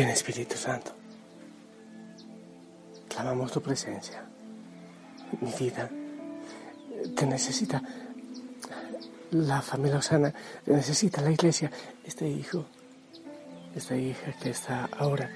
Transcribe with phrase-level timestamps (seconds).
[0.00, 0.92] Ven Espíritu Santo.
[3.06, 4.24] Clamamos tu presencia.
[5.42, 5.90] Mi vida
[7.14, 7.82] te necesita.
[9.32, 10.32] La familia Osana
[10.64, 11.70] te necesita, la iglesia,
[12.02, 12.64] este hijo,
[13.76, 15.28] esta hija que está ahora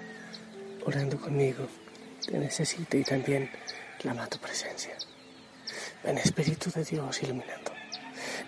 [0.86, 1.68] orando conmigo,
[2.25, 3.50] te necesita y también
[4.00, 4.94] clama tu presencia.
[6.03, 7.71] Ven Espíritu de Dios iluminando.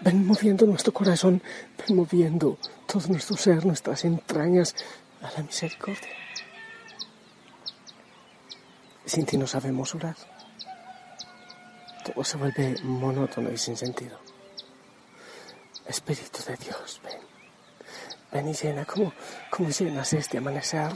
[0.01, 1.43] Ven moviendo nuestro corazón,
[1.77, 2.57] ven moviendo
[2.87, 4.75] todo nuestro ser, nuestras entrañas
[5.27, 6.15] a la misericordia.
[9.05, 10.17] Sin ti no sabemos orar.
[12.05, 14.19] Todo se vuelve monótono y sin sentido.
[15.87, 17.21] Espíritu de Dios, ven.
[18.33, 19.13] Ven y llena, como,
[19.51, 20.93] como llenas este amanecer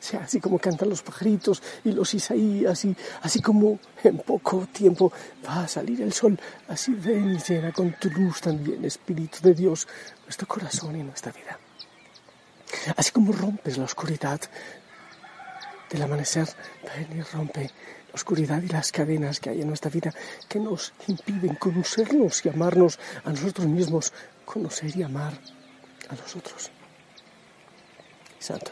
[0.00, 5.12] sea, así como cantan los pajaritos y los Isaías, y así como en poco tiempo
[5.46, 9.54] va a salir el sol, así ven y llena con tu luz también, Espíritu de
[9.54, 9.86] Dios,
[10.24, 11.58] nuestro corazón y nuestra vida.
[12.96, 14.40] Así como rompes la oscuridad
[15.90, 16.48] del amanecer,
[16.84, 17.70] ven y rompe
[18.08, 20.12] la oscuridad y las cadenas que hay en nuestra vida
[20.48, 24.12] que nos impiden conocernos y amarnos a nosotros mismos,
[24.44, 25.32] conocer y amar
[26.08, 26.70] a los otros.
[28.38, 28.70] Santo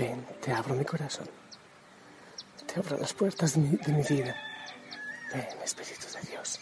[0.00, 1.28] Ven, te abro mi corazón.
[2.66, 4.34] Te abro las puertas de mi, vida.
[5.30, 6.58] Ven, Espíritu de Dios.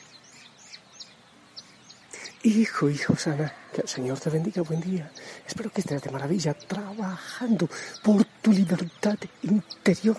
[2.49, 4.63] Hijo, hijo sana, que el Señor te bendiga.
[4.63, 5.13] Buen día.
[5.47, 7.69] Espero que estés de maravilla trabajando
[8.03, 10.17] por tu libertad interior.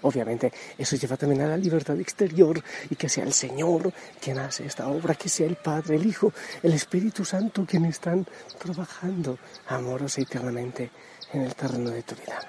[0.00, 2.60] Obviamente, eso lleva también a la libertad exterior
[2.90, 6.32] y que sea el Señor quien hace esta obra, que sea el Padre, el Hijo,
[6.64, 8.26] el Espíritu Santo quien están
[8.58, 9.38] trabajando
[9.68, 10.90] amorosa y eternamente
[11.32, 12.40] en el terreno de tu vida.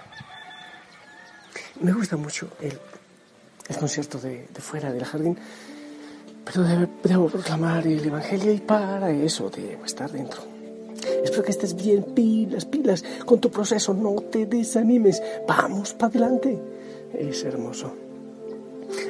[1.82, 2.80] Me gusta mucho el,
[3.70, 5.38] el concierto de, fuera del jardín,
[6.46, 6.64] pero
[7.04, 10.42] debo proclamar el Evangelio y para eso debo estar dentro.
[11.24, 16.60] Espero que estés bien, pilas, pilas, con tu proceso, no te desanimes, vamos para adelante.
[17.14, 17.94] Es hermoso.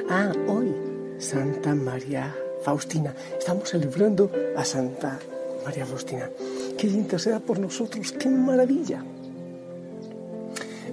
[0.10, 0.74] Ah, hoy,
[1.18, 5.20] Santa María Faustina, estamos celebrando a Santa
[5.66, 6.30] María Faustina.
[6.78, 9.04] Que interceda por nosotros, qué maravilla.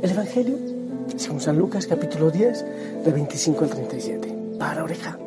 [0.02, 0.56] El Evangelio,
[1.16, 2.64] según San Lucas capítulo 10,
[3.04, 4.34] de 25 al 37.
[4.58, 5.18] Para oreja.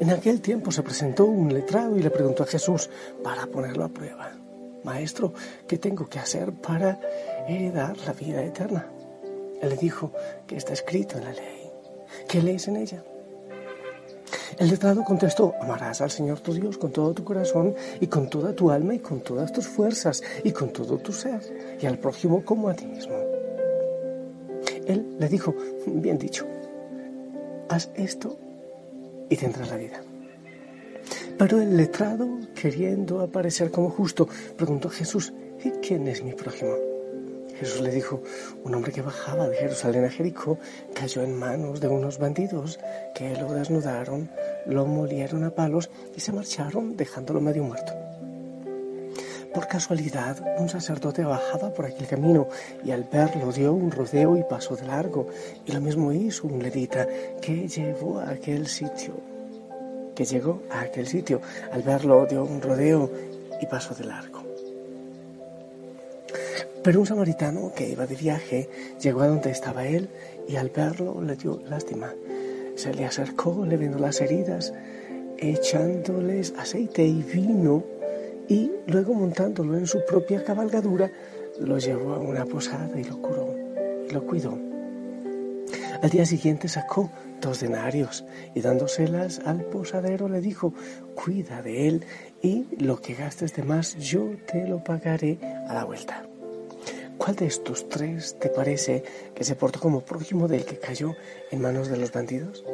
[0.00, 2.90] En aquel tiempo se presentó un letrado y le preguntó a Jesús
[3.22, 4.32] para ponerlo a prueba.
[4.82, 5.32] Maestro,
[5.66, 7.00] ¿qué tengo que hacer para
[7.48, 8.86] heredar la vida eterna?
[9.62, 10.12] Él le dijo
[10.46, 11.70] que está escrito en la ley.
[12.28, 13.02] ¿Qué lees en ella?
[14.58, 18.54] El letrado contestó, amarás al Señor tu Dios con todo tu corazón y con toda
[18.54, 21.40] tu alma y con todas tus fuerzas y con todo tu ser
[21.80, 23.14] y al prójimo como a ti mismo.
[24.86, 25.54] Él le dijo,
[25.86, 26.46] bien dicho,
[27.68, 28.38] haz esto
[29.28, 30.02] y tendrás la vida.
[31.38, 35.32] Pero el letrado, queriendo aparecer como justo, preguntó a Jesús,
[35.64, 36.74] ¿y quién es mi prójimo?
[37.58, 38.22] Jesús le dijo,
[38.64, 40.58] un hombre que bajaba de Jerusalén a Jericó
[40.92, 42.80] cayó en manos de unos bandidos
[43.14, 44.30] que lo desnudaron,
[44.66, 48.03] lo molieron a palos y se marcharon dejándolo medio muerto.
[49.54, 52.48] Por casualidad, un sacerdote bajaba por aquel camino
[52.84, 55.28] y al verlo dio un rodeo y pasó de largo.
[55.64, 57.06] Y lo mismo hizo un levita
[57.40, 59.14] que llevó a aquel sitio,
[60.16, 61.40] que llegó a aquel sitio.
[61.70, 63.08] Al verlo dio un rodeo
[63.60, 64.42] y pasó de largo.
[66.82, 68.68] Pero un samaritano que iba de viaje
[69.00, 70.10] llegó a donde estaba él
[70.48, 72.12] y al verlo le dio lástima.
[72.74, 74.74] Se le acercó, le vendó las heridas,
[75.38, 77.84] echándoles aceite y vino
[78.48, 81.10] y luego montándolo en su propia cabalgadura,
[81.60, 83.54] lo llevó a una posada y lo curó,
[84.08, 84.58] y lo cuidó.
[86.02, 87.10] Al día siguiente sacó
[87.40, 88.24] dos denarios
[88.54, 90.74] y dándoselas al posadero le dijo,
[91.14, 92.04] cuida de él
[92.42, 95.38] y lo que gastes de más yo te lo pagaré
[95.68, 96.26] a la vuelta.
[97.16, 99.02] ¿Cuál de estos tres te parece
[99.34, 101.14] que se portó como prójimo del que cayó
[101.50, 102.64] en manos de los bandidos?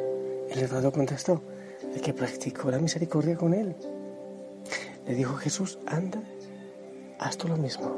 [0.49, 1.41] El letrado contestó,
[1.93, 3.75] el que practicó la misericordia con él.
[5.05, 6.21] Le dijo Jesús, anda,
[7.19, 7.95] haz tú lo mismo.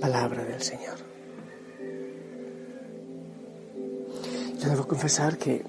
[0.00, 0.96] Palabra del Señor.
[4.58, 5.64] Yo debo confesar que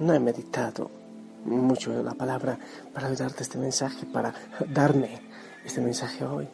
[0.00, 0.90] no he meditado
[1.44, 2.58] mucho la palabra
[2.92, 4.34] para darte este mensaje, para
[4.68, 5.20] darme
[5.64, 6.48] este mensaje hoy.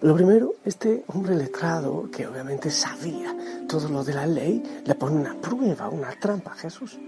[0.00, 3.34] Lo primero, este hombre letrado, que obviamente sabía
[3.68, 6.98] todo lo de la ley, le pone una prueba, una trampa a Jesús.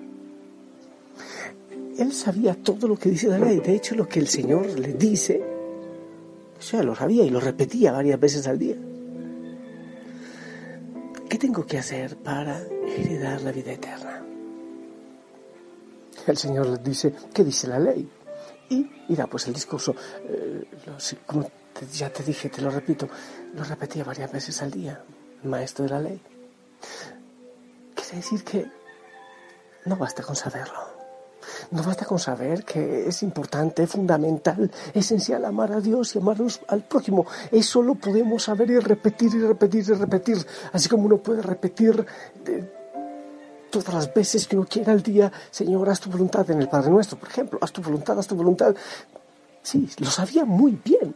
[1.98, 3.60] Él sabía todo lo que dice la ley.
[3.60, 5.42] De hecho, lo que el Señor le dice,
[6.58, 8.76] o sea, lo sabía y lo repetía varias veces al día.
[11.28, 14.24] ¿Qué tengo que hacer para heredar la vida eterna?
[16.26, 18.08] El Señor le dice, ¿qué dice la ley?
[18.68, 19.94] Y mira, pues el discurso,
[20.24, 20.64] eh,
[21.24, 21.50] como
[21.92, 23.08] ya te dije, te lo repito,
[23.54, 25.02] lo repetía varias veces al día,
[25.44, 26.20] maestro de la ley.
[27.94, 28.66] Quiere decir que
[29.84, 30.95] no basta con saberlo.
[31.70, 36.36] No basta con saber que es importante, fundamental, esencial amar a Dios y amar
[36.68, 37.26] al prójimo.
[37.50, 40.38] Eso lo podemos saber y repetir y repetir y repetir.
[40.72, 42.04] Así como uno puede repetir
[42.46, 42.64] eh,
[43.70, 46.90] todas las veces que uno quiera al día, Señor, haz tu voluntad en el Padre
[46.90, 48.74] Nuestro, por ejemplo, haz tu voluntad, haz tu voluntad.
[49.62, 51.14] Sí, lo sabía muy bien.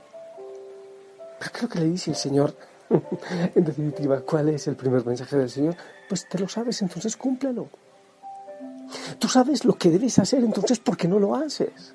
[1.38, 2.54] Pero creo que le dice el Señor,
[3.54, 5.76] en definitiva, ¿cuál es el primer mensaje del Señor?
[6.08, 7.68] Pues te lo sabes, entonces cúmplelo.
[9.19, 11.94] Tú sabes lo que debes hacer, entonces ¿por qué no lo haces?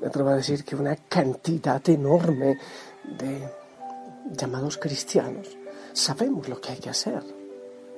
[0.00, 2.58] Me atrevo a decir que una cantidad enorme
[3.18, 3.48] de
[4.36, 5.56] llamados cristianos
[5.92, 7.22] sabemos lo que hay que hacer,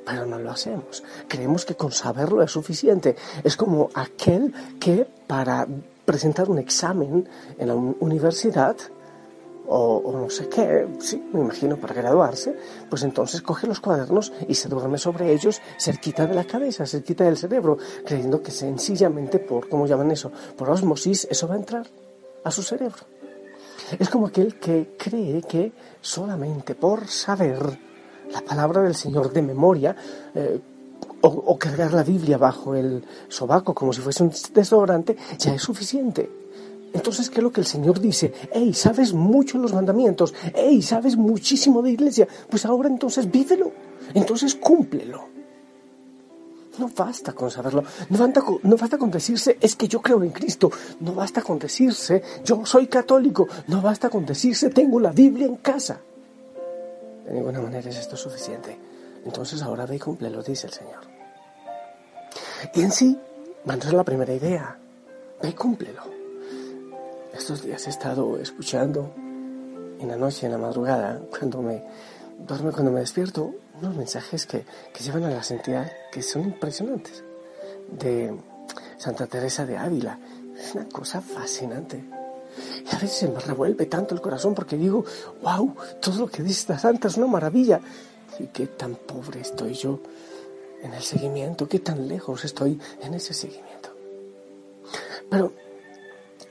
[0.04, 1.02] pero no lo hacemos.
[1.26, 3.16] Creemos que con saberlo es suficiente.
[3.42, 5.66] Es como aquel que para
[6.04, 7.28] presentar un examen
[7.58, 8.76] en la universidad
[9.68, 12.56] o, no sé qué, sí, me imagino para graduarse,
[12.88, 17.24] pues entonces coge los cuadernos y se duerme sobre ellos cerquita de la cabeza, cerquita
[17.24, 20.30] del cerebro, creyendo que sencillamente por, ¿cómo llaman eso?
[20.56, 21.86] Por osmosis, eso va a entrar
[22.44, 23.04] a su cerebro.
[23.98, 27.58] Es como aquel que cree que solamente por saber
[28.32, 29.96] la palabra del Señor de memoria,
[30.34, 30.60] eh,
[31.20, 35.62] o, o, cargar la Biblia bajo el sobaco como si fuese un desodorante, ya es
[35.62, 36.30] suficiente.
[36.96, 38.32] Entonces, ¿qué es lo que el Señor dice?
[38.50, 40.32] Hey, sabes mucho los mandamientos.
[40.54, 42.26] Hey, sabes muchísimo de iglesia.
[42.48, 43.70] Pues ahora entonces vívelo.
[44.14, 45.28] Entonces cúmplelo.
[46.78, 47.84] No basta con saberlo.
[48.08, 50.70] No basta con, no basta con decirse, es que yo creo en Cristo.
[51.00, 53.46] No basta con decirse, yo soy católico.
[53.66, 56.00] No basta con decirse, tengo la Biblia en casa.
[57.26, 58.74] De ninguna manera es esto suficiente.
[59.26, 61.04] Entonces ahora ve y cúmplelo, dice el Señor.
[62.72, 63.18] Y en sí,
[63.66, 64.78] a la primera idea.
[65.42, 66.15] Ve y cúmplelo.
[67.36, 71.84] Estos días he estado escuchando en la noche, en la madrugada, cuando me
[72.38, 77.22] duermo, cuando me despierto, unos mensajes que, que llevan a la santidad que son impresionantes.
[77.92, 78.34] De
[78.96, 80.18] Santa Teresa de Ávila.
[80.58, 82.02] Es una cosa fascinante.
[82.90, 85.04] Y a veces me revuelve tanto el corazón porque digo,
[85.42, 87.80] wow, todo lo que dice esta santa es una maravilla.
[88.38, 90.00] Y qué tan pobre estoy yo
[90.82, 93.90] en el seguimiento, qué tan lejos estoy en ese seguimiento.
[95.28, 95.52] Pero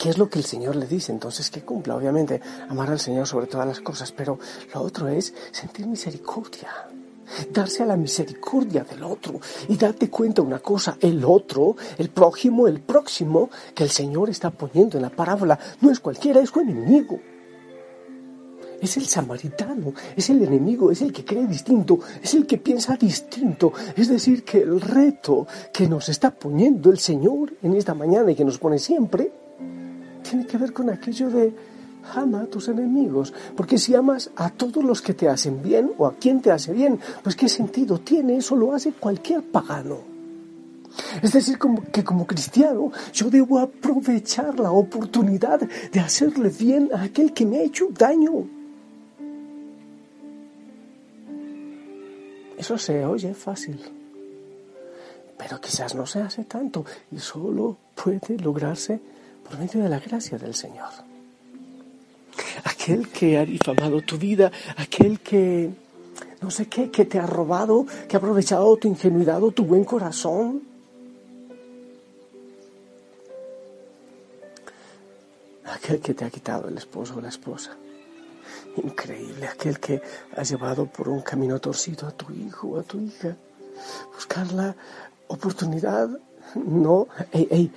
[0.06, 1.12] ¿Qué es lo que el Señor le dice?
[1.12, 4.38] Entonces que cumpla, obviamente, amar al Señor sobre todas las cosas, pero
[4.72, 6.70] lo otro es sentir misericordia,
[7.52, 12.68] darse a la misericordia del otro y darte cuenta una cosa, el otro, el prójimo,
[12.68, 16.70] el próximo que el Señor está poniendo en la parábola no es cualquiera, es un
[16.70, 17.20] enemigo.
[18.80, 22.96] Es el samaritano, es el enemigo, es el que cree distinto, es el que piensa
[22.96, 23.74] distinto.
[23.96, 28.36] Es decir, que el reto que nos está poniendo el Señor en esta mañana y
[28.36, 29.32] que nos pone siempre,
[30.26, 31.54] tiene que ver con aquello de
[32.14, 36.06] ama a tus enemigos, porque si amas a todos los que te hacen bien o
[36.06, 40.16] a quien te hace bien, pues qué sentido tiene, eso lo hace cualquier pagano.
[41.22, 41.58] Es decir,
[41.92, 47.58] que como cristiano yo debo aprovechar la oportunidad de hacerle bien a aquel que me
[47.58, 48.48] ha hecho daño.
[52.58, 53.78] Eso se oye fácil,
[55.38, 59.02] pero quizás no se hace tanto y solo puede lograrse
[59.46, 60.90] por medio de la gracia del Señor.
[62.64, 65.70] Aquel que ha difamado tu vida, aquel que,
[66.42, 69.86] no sé qué, que te ha robado, que ha aprovechado tu ingenuidad o tu buen
[69.86, 70.64] corazón.
[75.66, 77.76] Aquel que te ha quitado el esposo o la esposa.
[78.84, 80.02] Increíble, aquel que
[80.36, 83.36] ha llevado por un camino torcido a tu hijo o a tu hija.
[84.14, 84.76] Buscar la
[85.28, 86.10] oportunidad,
[86.56, 87.72] no, ey,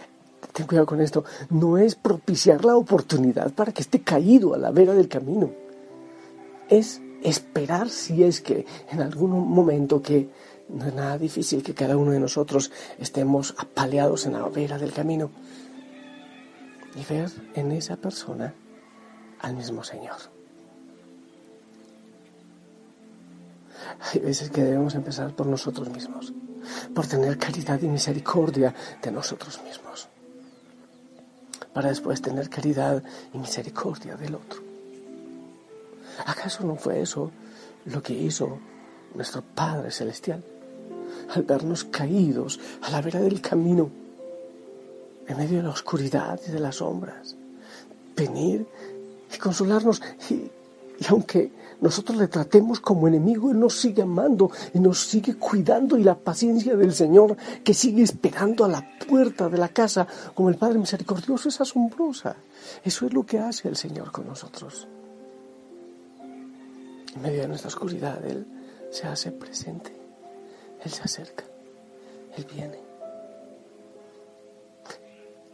[0.52, 4.70] ten cuidado con esto, no es propiciar la oportunidad para que esté caído a la
[4.70, 5.50] vera del camino.
[6.68, 10.28] Es esperar si es que en algún momento que
[10.68, 14.92] no es nada difícil que cada uno de nosotros estemos apaleados en la vera del
[14.92, 15.30] camino
[16.94, 18.54] y ver en esa persona
[19.40, 20.16] al mismo Señor.
[24.12, 26.32] Hay veces que debemos empezar por nosotros mismos,
[26.94, 30.08] por tener caridad y misericordia de nosotros mismos
[31.78, 34.60] para después tener caridad y misericordia del otro.
[36.26, 37.30] ¿Acaso no fue eso
[37.84, 38.58] lo que hizo
[39.14, 40.42] nuestro Padre Celestial
[41.32, 43.92] al vernos caídos a la vera del camino,
[45.28, 47.36] en medio de la oscuridad y de las sombras?
[48.16, 48.66] Venir
[49.32, 50.50] y consolarnos y
[51.00, 55.96] Y aunque nosotros le tratemos como enemigo, Él nos sigue amando y nos sigue cuidando
[55.96, 60.48] y la paciencia del Señor que sigue esperando a la puerta de la casa como
[60.48, 62.34] el Padre Misericordioso es asombrosa.
[62.82, 64.88] Eso es lo que hace el Señor con nosotros.
[67.14, 68.44] En medio de nuestra oscuridad, Él
[68.90, 69.92] se hace presente,
[70.82, 71.44] Él se acerca,
[72.36, 72.78] Él viene.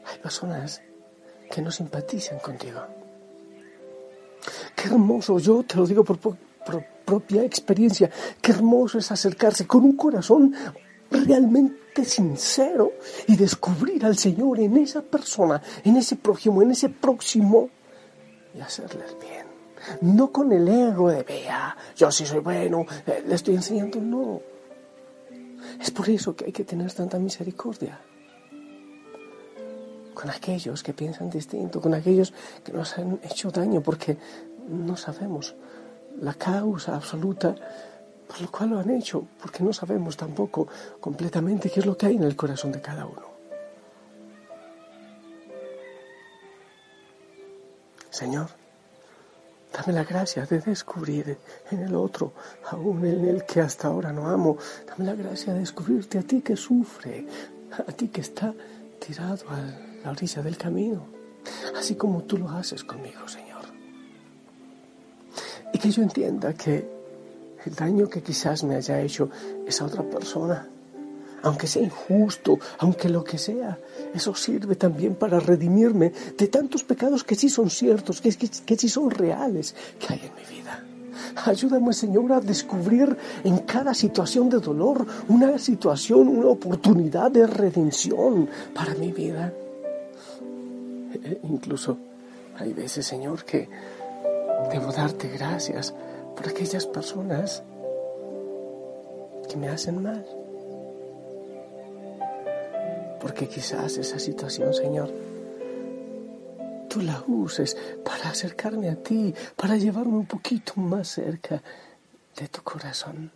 [0.06, 0.80] Hay personas
[1.50, 2.80] que no simpatizan contigo
[4.84, 6.36] Qué hermoso, yo te lo digo por,
[7.06, 8.10] propia experiencia,
[8.42, 10.54] qué hermoso es acercarse con un corazón
[11.10, 12.92] realmente sincero
[13.26, 17.70] y descubrir al Señor en esa persona, en ese prójimo, en ese próximo
[18.54, 19.46] y hacerle el bien.
[20.02, 24.42] No con el ego de vea, yo sí soy bueno, eh, le estoy enseñando, no.
[25.80, 27.98] Es por eso que hay que tener tanta misericordia
[30.14, 32.32] con aquellos que piensan distinto, con aquellos
[32.64, 34.16] que nos han hecho daño, porque
[34.68, 35.54] no sabemos
[36.21, 37.54] la causa absoluta
[38.26, 40.66] por lo cual lo han hecho, porque no sabemos tampoco
[41.00, 43.35] completamente qué es lo que hay en el corazón de cada uno.
[48.11, 48.49] Señor,
[49.73, 51.37] dame la gracia de descubrir
[51.71, 52.33] en el otro,
[52.71, 54.56] aún en el que hasta ahora no amo,
[54.87, 57.26] dame la gracia de descubrirte a ti que sufre,
[57.73, 58.54] a ti que está
[59.04, 59.59] tirado a
[60.04, 61.06] la orilla del camino,
[61.76, 63.53] así como tú lo haces conmigo, Señor.
[65.84, 66.82] Que yo entienda que
[67.66, 69.28] el daño que quizás me haya hecho
[69.66, 70.66] esa otra persona,
[71.42, 73.78] aunque sea injusto, aunque lo que sea,
[74.14, 78.88] eso sirve también para redimirme de tantos pecados que sí son ciertos, que, que, sí
[78.88, 80.82] son reales que hay en mi vida.
[81.44, 83.14] Ayúdame, Señor, a descubrir
[83.44, 89.52] en cada situación de dolor una situación, una oportunidad de redención para mi vida.
[91.12, 91.98] E incluso
[92.56, 93.68] hay veces, Señor, que
[94.71, 95.94] Debo darte gracias
[96.37, 97.62] por aquellas personas
[99.49, 100.25] que me hacen mal.
[103.21, 105.11] Porque quizás esa situación, Señor,
[106.88, 111.62] tú la uses para acercarme a ti, para llevarme un poquito más cerca
[112.37, 113.30] de tu corazón.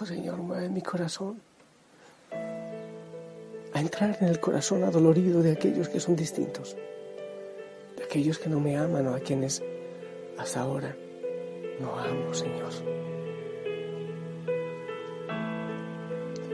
[0.00, 1.40] Oh Señor, mueve mi corazón
[3.74, 6.76] a entrar en el corazón adolorido de aquellos que son distintos,
[7.96, 9.62] de aquellos que no me aman o a quienes
[10.38, 10.94] hasta ahora
[11.80, 12.70] no amo, Señor.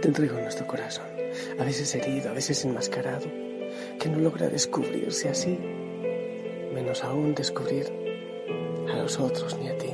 [0.01, 1.07] Te entrego nuestro corazón,
[1.59, 3.27] a veces herido, a veces enmascarado,
[3.99, 5.59] que no logra descubrirse así,
[6.73, 7.93] menos aún descubrir
[8.93, 9.91] a los otros ni a ti.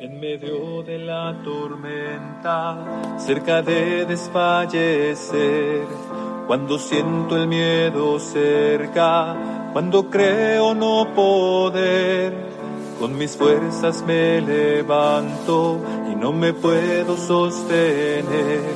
[0.00, 5.86] En medio de la tormenta, cerca de desfallecer,
[6.46, 12.48] cuando siento el miedo cerca, cuando creo no poder,
[12.98, 15.78] con mis fuerzas me levanto
[16.10, 18.74] y no me puedo sostener.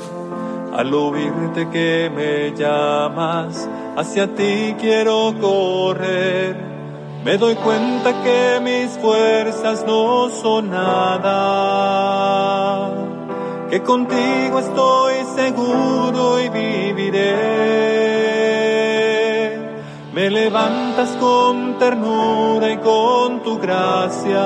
[0.74, 6.56] Al oírte que me llamas, hacia ti quiero correr.
[7.24, 12.02] Me doy cuenta que mis fuerzas no son nada
[13.72, 18.31] que contigo estoy seguro y viviré.
[20.14, 24.42] Me levantas con ternura y con tu gracia.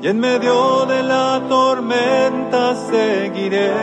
[0.00, 3.74] Y en medio de la tormenta seguiré.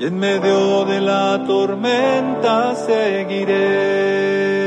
[0.00, 4.57] Y en medio de la tormenta seguiré.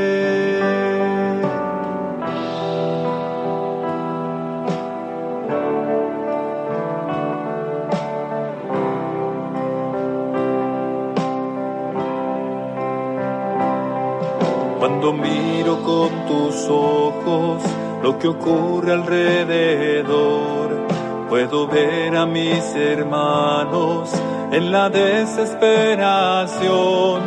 [15.02, 17.60] Cuando miro con tus ojos
[18.04, 20.86] lo que ocurre alrededor,
[21.28, 24.12] puedo ver a mis hermanos
[24.52, 27.20] en la desesperación,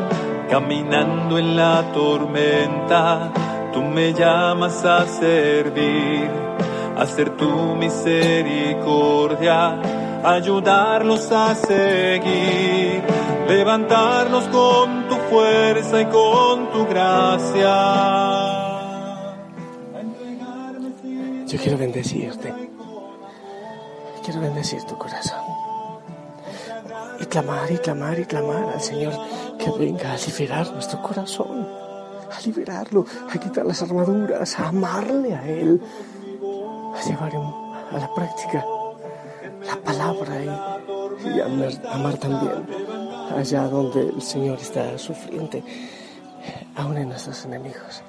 [0.49, 3.33] caminando en la tormenta.
[3.73, 6.29] Tú me llamas a servir,
[6.97, 9.81] a hacer tu misericordia,
[10.23, 13.03] ayudarlos a seguir,
[13.47, 17.75] levantarlos con tu fuerza y con tu gracia.
[21.47, 22.53] Yo quiero bendecirte.
[24.23, 25.41] Quiero bendecir tu corazón.
[27.19, 29.13] Y clamar y clamar y clamar al Señor
[29.57, 31.67] que venga a liberar nuestro corazón.
[32.31, 35.81] A liberarlo, a quitar las armaduras, a amarle a Él.
[36.95, 38.65] A llevar a la práctica
[39.65, 42.84] la palabra y, amar también
[43.31, 45.63] allá donde el Señor está sufriente,
[46.75, 48.01] aún en nuestros enemigos.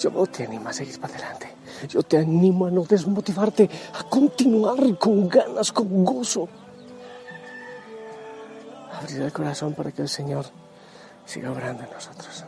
[0.00, 1.56] yo te animo a seguir para adelante.
[1.88, 3.68] Yo te animo a no desmotivarte,
[3.98, 6.48] a continuar con ganas, con gozo.
[8.92, 10.46] Abrir el corazón para que el Señor
[11.26, 12.44] siga obrando en nosotros.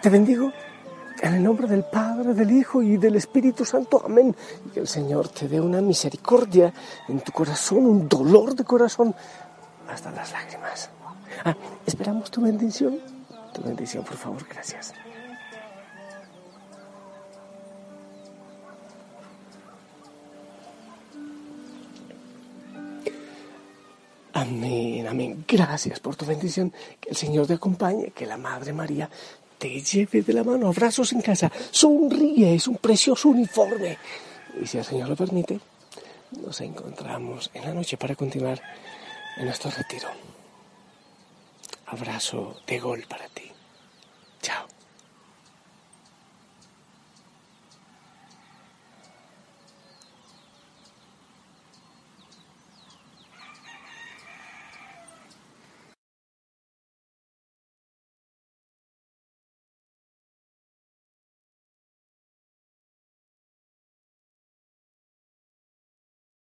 [0.00, 0.52] Te bendigo
[1.22, 4.02] en el nombre del Padre, del Hijo y del Espíritu Santo.
[4.04, 4.34] Amén.
[4.66, 6.74] Y que el Señor te dé una misericordia
[7.08, 9.14] en tu corazón, un dolor de corazón,
[9.88, 10.90] hasta las lágrimas.
[11.44, 11.54] Ah,
[11.86, 12.98] esperamos tu bendición.
[13.54, 14.44] Tu bendición, por favor.
[14.48, 14.92] Gracias.
[24.32, 25.44] Amén, amén.
[25.46, 26.72] Gracias por tu bendición.
[26.98, 29.08] Que el Señor te acompañe, que la Madre María
[29.62, 33.96] te lleve de la mano, abrazos en casa, sonríe, es un precioso uniforme.
[34.60, 35.60] Y si el Señor lo permite,
[36.44, 38.60] nos encontramos en la noche para continuar
[39.36, 40.08] en nuestro retiro.
[41.86, 43.52] Abrazo de gol para ti.